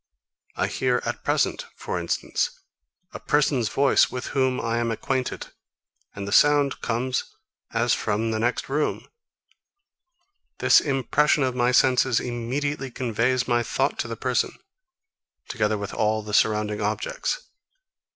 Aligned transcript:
I 0.55 0.65
hear 0.65 0.99
at 1.05 1.23
present, 1.23 1.67
for 1.75 1.99
instance, 1.99 2.49
a 3.13 3.19
person's 3.19 3.69
voice, 3.69 4.09
with 4.09 4.25
whom 4.33 4.59
I 4.59 4.79
am 4.79 4.89
acquainted; 4.89 5.49
and 6.15 6.27
the 6.27 6.31
sound 6.31 6.81
comes 6.81 7.23
as 7.71 7.93
from 7.93 8.31
the 8.31 8.39
next 8.39 8.67
room. 8.67 9.05
This 10.57 10.79
impression 10.81 11.43
of 11.43 11.53
my 11.53 11.71
senses 11.71 12.19
immediately 12.19 12.89
conveys 12.89 13.47
my 13.47 13.61
thought 13.61 13.99
to 13.99 14.07
the 14.07 14.17
person, 14.17 14.57
together 15.49 15.77
with 15.77 15.93
all 15.93 16.23
the 16.23 16.33
surrounding 16.33 16.81
objects. 16.81 17.39